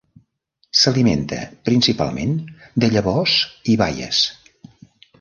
[0.83, 1.39] S'alimenta
[1.69, 2.33] principalment
[2.85, 3.39] de llavors
[3.75, 4.27] i baies.